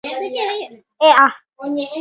¡E'a! 1.05 1.27